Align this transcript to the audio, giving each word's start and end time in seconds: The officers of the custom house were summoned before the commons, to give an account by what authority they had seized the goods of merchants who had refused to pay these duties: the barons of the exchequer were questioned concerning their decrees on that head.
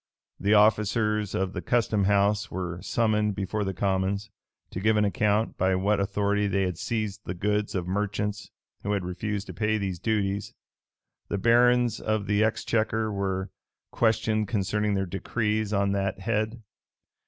The 0.39 0.55
officers 0.55 1.35
of 1.35 1.53
the 1.53 1.61
custom 1.61 2.05
house 2.05 2.49
were 2.49 2.81
summoned 2.81 3.35
before 3.35 3.63
the 3.63 3.71
commons, 3.75 4.31
to 4.71 4.79
give 4.79 4.97
an 4.97 5.05
account 5.05 5.59
by 5.59 5.75
what 5.75 5.99
authority 5.99 6.47
they 6.47 6.63
had 6.63 6.79
seized 6.79 7.21
the 7.25 7.35
goods 7.35 7.75
of 7.75 7.85
merchants 7.87 8.49
who 8.81 8.93
had 8.93 9.05
refused 9.05 9.45
to 9.45 9.53
pay 9.53 9.77
these 9.77 9.99
duties: 9.99 10.55
the 11.27 11.37
barons 11.37 11.99
of 11.99 12.25
the 12.25 12.43
exchequer 12.43 13.11
were 13.11 13.51
questioned 13.91 14.47
concerning 14.47 14.95
their 14.95 15.05
decrees 15.05 15.71
on 15.71 15.91
that 15.91 16.21
head. 16.21 16.63